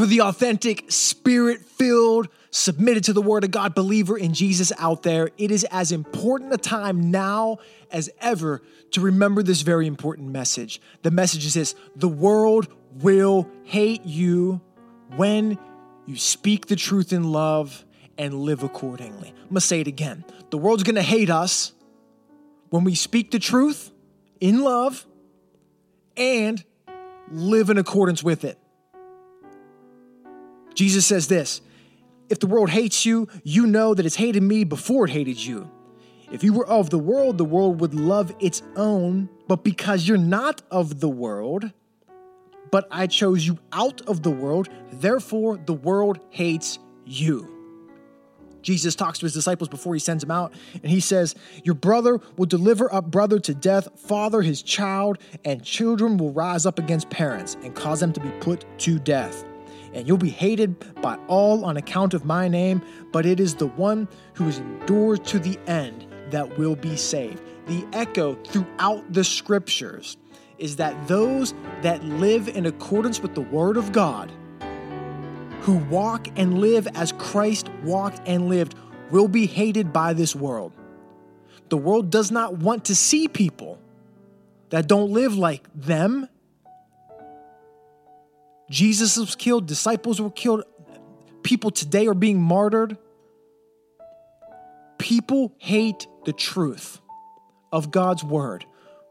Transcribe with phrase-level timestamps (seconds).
[0.00, 5.02] for the authentic, spirit filled, submitted to the word of God believer in Jesus out
[5.02, 7.58] there, it is as important a time now
[7.92, 10.80] as ever to remember this very important message.
[11.02, 14.62] The message is this the world will hate you
[15.16, 15.58] when
[16.06, 17.84] you speak the truth in love
[18.16, 19.34] and live accordingly.
[19.42, 20.24] I'm gonna say it again.
[20.48, 21.74] The world's gonna hate us
[22.70, 23.92] when we speak the truth
[24.40, 25.06] in love
[26.16, 26.64] and
[27.30, 28.59] live in accordance with it.
[30.80, 31.60] Jesus says this
[32.30, 35.70] If the world hates you, you know that it's hated me before it hated you.
[36.32, 40.16] If you were of the world, the world would love its own, but because you're
[40.16, 41.70] not of the world,
[42.70, 47.54] but I chose you out of the world, therefore the world hates you.
[48.62, 52.20] Jesus talks to his disciples before he sends them out, and he says, Your brother
[52.38, 57.10] will deliver up brother to death, father his child, and children will rise up against
[57.10, 59.44] parents and cause them to be put to death.
[59.92, 63.66] And you'll be hated by all on account of my name, but it is the
[63.66, 67.42] one who is endured to the end that will be saved.
[67.66, 70.16] The echo throughout the scriptures
[70.58, 74.30] is that those that live in accordance with the word of God
[75.62, 78.74] who walk and live as Christ walked and lived
[79.10, 80.72] will be hated by this world.
[81.68, 83.78] The world does not want to see people
[84.70, 86.28] that don't live like them.
[88.70, 90.62] Jesus was killed, disciples were killed,
[91.42, 92.96] people today are being martyred.
[94.96, 97.00] People hate the truth
[97.72, 98.64] of God's word.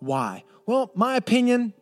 [0.00, 0.44] Why?
[0.66, 1.72] Well, my opinion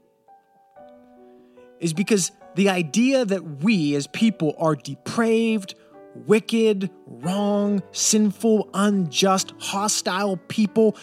[1.80, 5.74] is because the idea that we as people are depraved,
[6.14, 10.96] wicked, wrong, sinful, unjust, hostile people,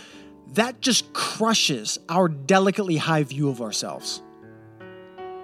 [0.53, 4.21] that just crushes our delicately high view of ourselves.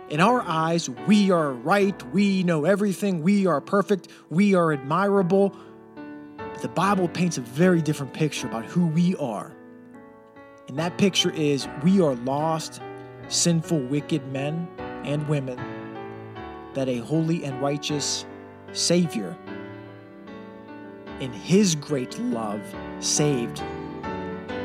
[0.09, 5.53] In our eyes, we are right, we know everything, we are perfect, we are admirable.
[6.37, 9.51] But the Bible paints a very different picture about who we are.
[10.69, 12.81] And that picture is we are lost,
[13.27, 14.67] sinful, wicked men
[15.03, 15.59] and women
[16.73, 18.25] that a holy and righteous
[18.71, 19.35] Savior,
[21.19, 22.61] in His great love,
[22.99, 23.61] saved,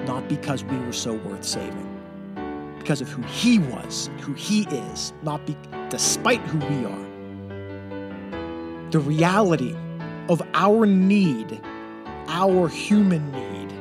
[0.06, 2.01] not because we were so worth saving,
[2.82, 5.56] because of who He was, who He is, not be,
[5.88, 7.06] despite who we are.
[8.90, 9.74] The reality
[10.28, 11.60] of our need,
[12.26, 13.72] our human need,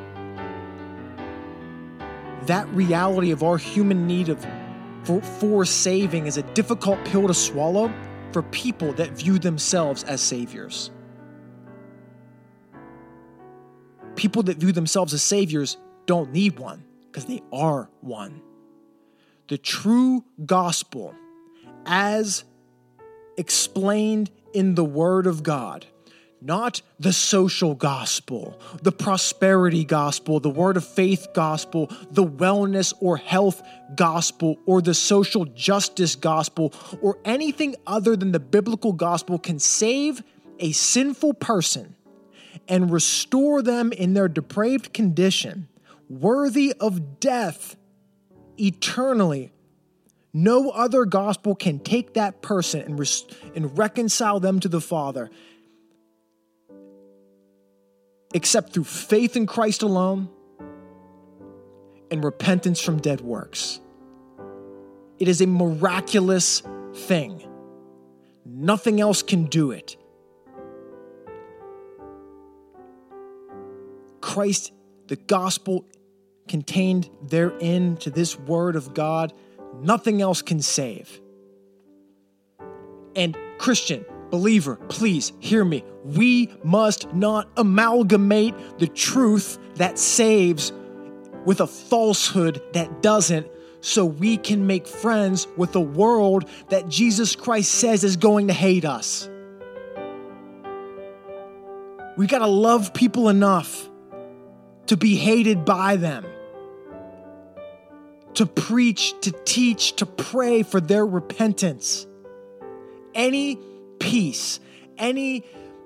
[2.47, 4.45] that reality of our human need of
[5.03, 7.91] for, for saving is a difficult pill to swallow
[8.31, 10.91] for people that view themselves as saviors.
[14.15, 18.41] People that view themselves as saviors don't need one because they are one.
[19.51, 21.13] The true gospel,
[21.85, 22.45] as
[23.35, 25.85] explained in the Word of God,
[26.41, 33.17] not the social gospel, the prosperity gospel, the word of faith gospel, the wellness or
[33.17, 33.61] health
[33.93, 40.23] gospel, or the social justice gospel, or anything other than the biblical gospel can save
[40.59, 41.97] a sinful person
[42.69, 45.67] and restore them in their depraved condition,
[46.07, 47.75] worthy of death
[48.59, 49.51] eternally.
[50.33, 53.23] No other gospel can take that person and,
[53.55, 55.29] and reconcile them to the Father
[58.33, 60.29] except through faith in Christ alone
[62.09, 63.79] and repentance from dead works.
[65.19, 66.63] It is a miraculous
[66.95, 67.47] thing.
[68.45, 69.95] Nothing else can do it.
[74.19, 74.71] Christ,
[75.07, 75.85] the gospel
[76.47, 79.33] contained therein to this word of God,
[79.81, 81.21] nothing else can save.
[83.15, 85.83] And Christian, believer, please hear me.
[86.03, 90.71] We must not amalgamate the truth that saves
[91.45, 93.47] with a falsehood that doesn't,
[93.81, 98.53] so we can make friends with a world that Jesus Christ says is going to
[98.53, 99.27] hate us.
[102.15, 103.89] We got to love people enough
[104.91, 106.25] to be hated by them,
[108.33, 112.05] to preach, to teach, to pray for their repentance.
[113.15, 113.57] Any
[114.01, 114.59] peace,
[114.97, 115.45] any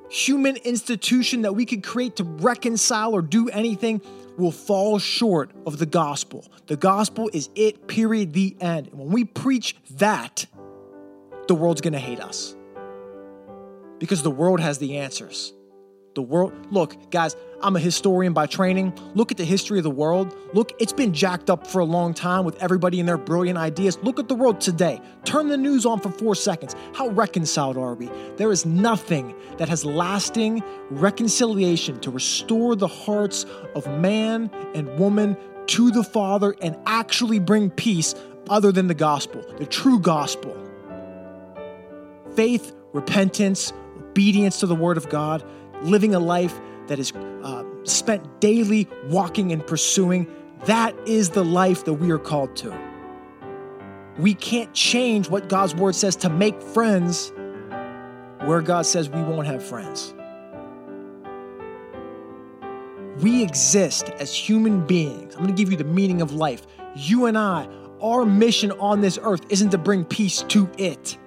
[0.09, 4.01] human institution that we could create to reconcile or do anything
[4.37, 6.43] will fall short of the gospel.
[6.65, 8.87] The gospel is it, period, the end.
[8.87, 10.47] And when we preach that,
[11.47, 12.55] the world's gonna hate us
[13.99, 15.53] because the world has the answers.
[16.15, 18.97] The world, look, guys, I'm a historian by training.
[19.15, 20.33] Look at the history of the world.
[20.53, 23.99] Look, it's been jacked up for a long time with everybody and their brilliant ideas.
[24.01, 25.01] Look at the world today.
[25.25, 26.73] Turn the news on for four seconds.
[26.93, 28.09] How reconciled are we?
[28.37, 33.45] There is nothing that has lasting reconciliation to restore the hearts
[33.75, 35.35] of man and woman
[35.67, 38.15] to the Father and actually bring peace
[38.49, 40.55] other than the gospel, the true gospel.
[42.35, 45.43] Faith, repentance, obedience to the word of God
[45.85, 50.27] living a life that is uh, spent daily walking and pursuing,
[50.65, 52.77] that is the life that we are called to.
[54.17, 57.31] We can't change what God's word says to make friends
[58.45, 60.13] where God says we won't have friends.
[63.21, 65.35] We exist as human beings.
[65.35, 66.65] I'm going to give you the meaning of life.
[66.95, 67.67] You and I,
[68.01, 71.17] our mission on this earth isn't to bring peace to it,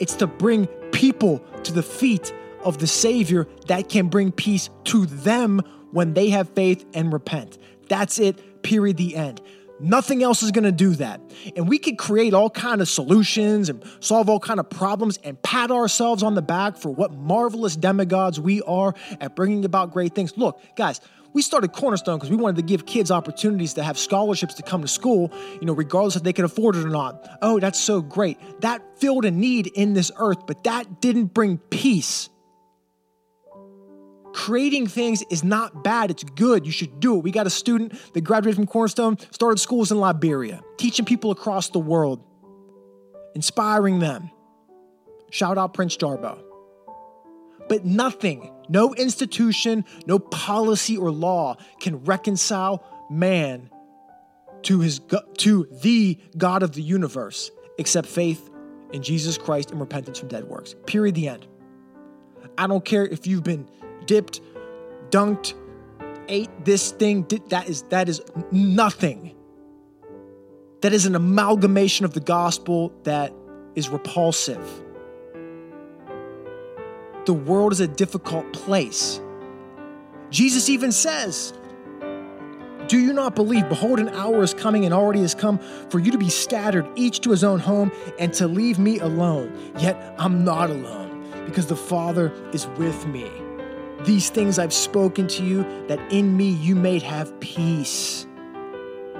[0.00, 2.34] it's to bring people to the feet
[2.64, 5.60] of the Savior that can bring peace to them
[5.92, 7.58] when they have faith and repent.
[7.88, 9.40] That's it, period, the end.
[9.80, 11.20] Nothing else is going to do that.
[11.56, 15.40] And we could create all kind of solutions and solve all kind of problems and
[15.42, 20.14] pat ourselves on the back for what marvelous demigods we are at bringing about great
[20.14, 20.36] things.
[20.36, 21.00] Look, guys,
[21.32, 24.82] we started Cornerstone because we wanted to give kids opportunities to have scholarships to come
[24.82, 27.28] to school, you know, regardless if they could afford it or not.
[27.42, 28.38] Oh, that's so great.
[28.60, 32.30] That filled a need in this earth, but that didn't bring peace
[34.34, 36.66] creating things is not bad, it's good.
[36.66, 37.22] You should do it.
[37.22, 41.70] We got a student that graduated from Cornerstone, started schools in Liberia, teaching people across
[41.70, 42.20] the world,
[43.34, 44.30] inspiring them.
[45.30, 46.42] Shout out Prince Jarbo.
[47.68, 53.70] But nothing, no institution, no policy or law can reconcile man
[54.64, 55.00] to his
[55.38, 58.50] to the God of the universe except faith
[58.92, 60.74] in Jesus Christ and repentance from dead works.
[60.86, 61.46] Period the end.
[62.58, 63.68] I don't care if you've been
[64.06, 64.40] dipped,
[65.10, 65.54] dunked,
[66.28, 67.22] ate this thing.
[67.22, 69.34] Did, that is that is nothing.
[70.80, 73.32] That is an amalgamation of the gospel that
[73.74, 74.82] is repulsive.
[77.24, 79.20] The world is a difficult place.
[80.28, 81.54] Jesus even says,
[82.88, 83.68] Do you not believe?
[83.68, 85.58] Behold, an hour is coming and already has come
[85.88, 89.56] for you to be scattered, each to his own home, and to leave me alone.
[89.78, 93.30] Yet I'm not alone, because the Father is with me.
[94.04, 98.26] These things I've spoken to you, that in me you may have peace.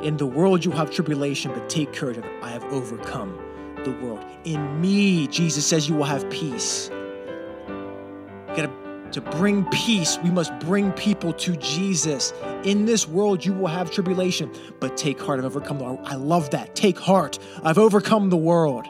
[0.03, 3.39] In the world you have tribulation, but take courage, I have overcome
[3.85, 4.23] the world.
[4.45, 6.91] In me, Jesus says you will have peace.
[6.91, 8.71] You gotta
[9.13, 12.35] to bring peace, we must bring people to Jesus.
[12.65, 16.01] In this world, you will have tribulation, but take heart, I've overcome the world.
[16.03, 16.75] I love that.
[16.75, 18.87] Take heart, I've overcome the world.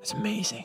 [0.00, 0.64] It's amazing.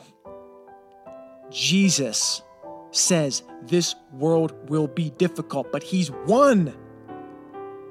[1.50, 2.42] Jesus
[2.90, 6.74] says this world will be difficult, but he's won.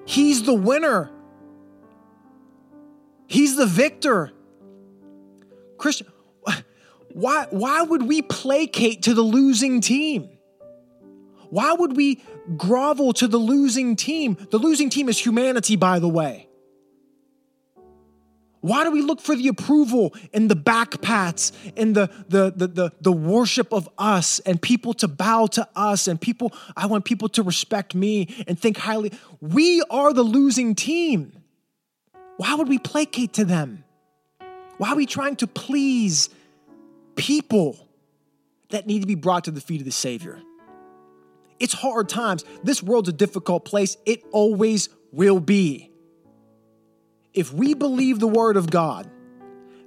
[0.05, 1.11] He's the winner.
[3.27, 4.31] He's the victor.
[5.77, 6.07] Christian,
[7.09, 10.29] why, why would we placate to the losing team?
[11.49, 12.21] Why would we
[12.55, 14.37] grovel to the losing team?
[14.49, 16.46] The losing team is humanity, by the way.
[18.61, 22.91] Why do we look for the approval in the backpats and the, the, the, the,
[23.01, 27.29] the worship of us and people to bow to us and people, I want people
[27.29, 29.11] to respect me and think highly.
[29.41, 31.33] We are the losing team.
[32.37, 33.83] Why would we placate to them?
[34.77, 36.29] Why are we trying to please
[37.15, 37.87] people
[38.69, 40.41] that need to be brought to the feet of the Savior?
[41.59, 42.43] It's hard times.
[42.63, 43.97] This world's a difficult place.
[44.05, 45.86] It always will be
[47.37, 49.07] if we believe the word of God,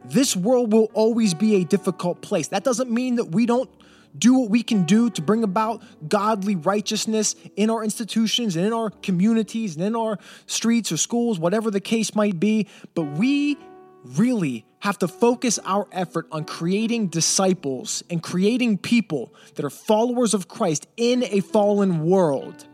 [0.04, 2.49] this world will always be a difficult place.
[2.49, 3.69] That doesn't mean that we don't
[4.16, 8.73] do what we can do to bring about godly righteousness in our institutions and in
[8.73, 12.69] our communities and in our streets or schools, whatever the case might be.
[12.95, 13.59] But we
[14.04, 20.35] really have to focus our effort on creating disciples and creating people that are followers
[20.35, 22.66] of Christ in a fallen world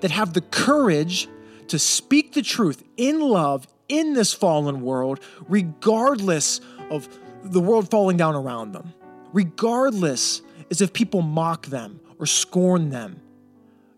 [0.00, 1.28] that have the courage
[1.68, 7.06] to speak the truth in love in this fallen world, regardless of
[7.44, 8.94] the world falling down around them,
[9.34, 13.20] regardless as if people mock them or scorn them.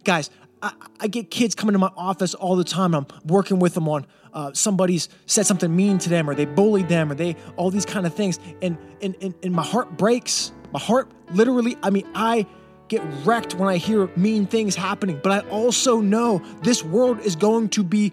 [0.03, 2.93] Guys, I, I get kids coming to my office all the time.
[2.93, 6.89] I'm working with them on uh, somebody's said something mean to them or they bullied
[6.89, 8.41] them or they all these kind of things.
[8.63, 10.51] And, and, and, and my heart breaks.
[10.73, 12.47] My heart literally, I mean, I
[12.89, 17.37] get wrecked when I hear mean things happening, but I also know this world is
[17.37, 18.13] going to be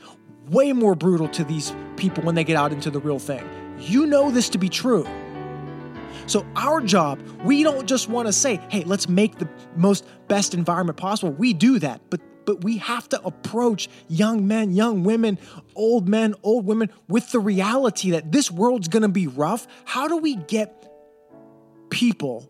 [0.52, 3.44] way more brutal to these people when they get out into the real thing.
[3.80, 5.08] You know this to be true.
[6.28, 10.54] So, our job, we don't just want to say, hey, let's make the most best
[10.54, 11.32] environment possible.
[11.34, 15.38] We do that, but but we have to approach young men, young women,
[15.76, 19.68] old men, old women with the reality that this world's gonna be rough.
[19.86, 20.90] How do we get
[21.90, 22.50] people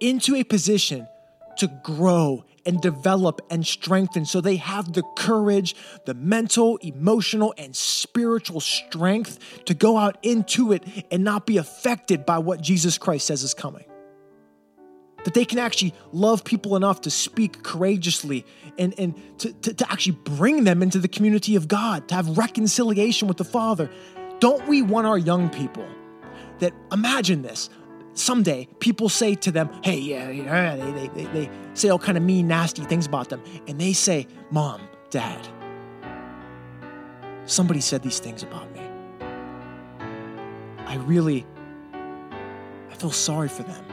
[0.00, 1.06] into a position
[1.58, 7.74] to grow and develop and strengthen so they have the courage, the mental, emotional, and
[7.74, 13.26] spiritual strength to go out into it and not be affected by what Jesus Christ
[13.26, 13.84] says is coming.
[15.24, 18.46] That they can actually love people enough to speak courageously
[18.78, 22.38] and, and to, to, to actually bring them into the community of God, to have
[22.38, 23.90] reconciliation with the Father.
[24.38, 25.86] Don't we want our young people
[26.60, 27.70] that imagine this?
[28.18, 32.24] Someday people say to them, hey, yeah, yeah they, they, they, say all kind of
[32.24, 33.42] mean, nasty things about them.
[33.68, 34.80] And they say, Mom,
[35.10, 35.46] Dad,
[37.44, 38.80] somebody said these things about me.
[40.86, 41.44] I really,
[42.90, 43.84] I feel sorry for them.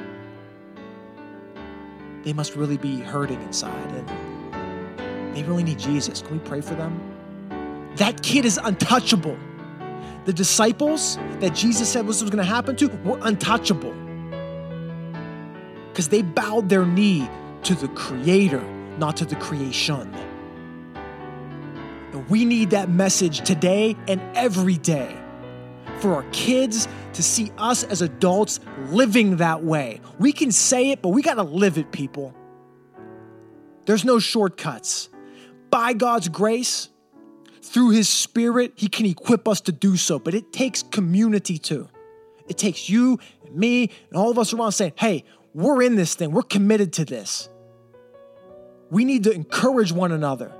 [2.24, 6.22] They must really be hurting inside and they really need Jesus.
[6.22, 7.02] Can we pray for them?
[7.98, 9.38] That kid is untouchable.
[10.24, 13.94] The disciples that Jesus said was going to happen to were untouchable
[15.94, 17.30] because they bowed their knee
[17.62, 18.64] to the Creator,
[18.98, 20.12] not to the creation.
[22.12, 25.16] And we need that message today and every day
[26.00, 28.60] for our kids to see us as adults
[28.90, 30.02] living that way.
[30.18, 32.34] We can say it, but we got to live it, people.
[33.86, 35.10] There's no shortcuts.
[35.70, 36.90] By God's grace,
[37.62, 41.88] through His Spirit, He can equip us to do so, but it takes community too.
[42.48, 45.24] It takes you and me and all of us around saying, hey,
[45.54, 47.50] we're in this thing, we're committed to this.
[48.90, 50.52] We need to encourage one another.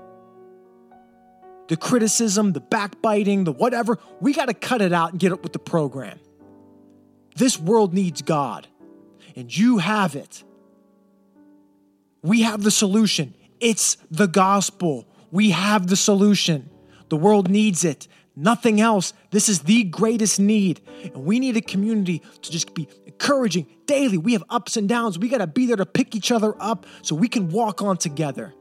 [1.68, 5.44] The criticism, the backbiting, the whatever, we got to cut it out and get up
[5.44, 6.20] with the program.
[7.36, 8.68] This world needs God,
[9.36, 10.44] and you have it.
[12.22, 13.34] We have the solution.
[13.60, 15.08] It's the gospel.
[15.32, 16.70] We have the solution.
[17.10, 18.08] The world needs it.
[18.36, 19.14] Nothing else.
[19.30, 20.82] This is the greatest need.
[21.04, 24.18] And we need a community to just be encouraging daily.
[24.18, 25.20] We have ups and downs.
[25.20, 27.98] We got to be there to pick each other up so we can walk on
[27.98, 28.54] together.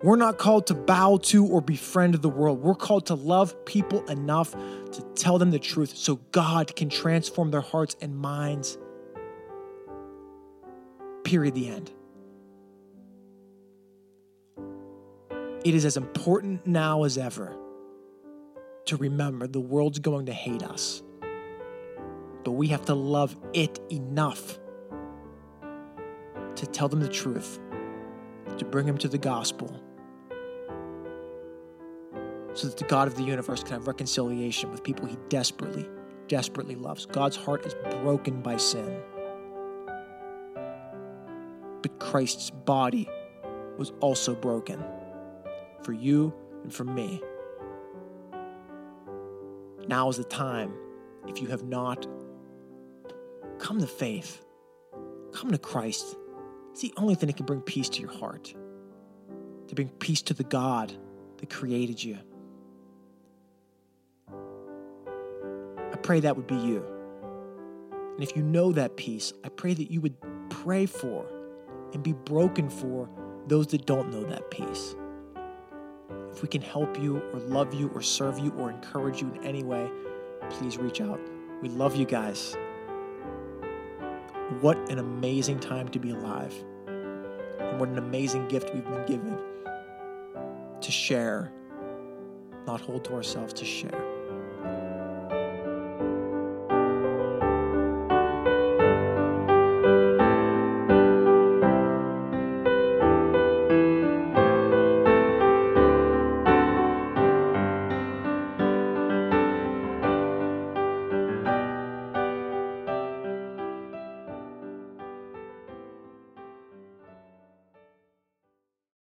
[0.00, 2.62] We're not called to bow to or befriend the world.
[2.62, 7.50] We're called to love people enough to tell them the truth so God can transform
[7.50, 8.78] their hearts and minds.
[11.24, 11.56] Period.
[11.56, 11.90] The end.
[15.64, 17.56] It is as important now as ever
[18.88, 21.02] to remember the world's going to hate us.
[22.42, 24.58] But we have to love it enough
[26.56, 27.60] to tell them the truth,
[28.56, 29.68] to bring them to the gospel,
[32.54, 35.86] so that the God of the universe can have reconciliation with people he desperately,
[36.26, 37.04] desperately loves.
[37.04, 39.02] God's heart is broken by sin.
[41.82, 43.06] But Christ's body
[43.76, 44.82] was also broken
[45.82, 46.32] for you
[46.64, 47.22] and for me.
[49.88, 50.74] Now is the time,
[51.26, 52.06] if you have not,
[53.58, 54.44] come to faith,
[55.32, 56.14] come to Christ.
[56.72, 58.54] It's the only thing that can bring peace to your heart,
[59.66, 60.92] to bring peace to the God
[61.38, 62.18] that created you.
[65.90, 66.84] I pray that would be you.
[68.14, 70.16] And if you know that peace, I pray that you would
[70.50, 71.26] pray for
[71.94, 73.08] and be broken for
[73.46, 74.94] those that don't know that peace
[76.32, 79.44] if we can help you or love you or serve you or encourage you in
[79.44, 79.90] any way,
[80.50, 81.20] please reach out.
[81.62, 82.56] We love you guys.
[84.60, 86.54] What an amazing time to be alive.
[86.86, 89.38] And what an amazing gift we've been given
[90.80, 91.52] to share,
[92.66, 94.04] not hold to ourselves, to share.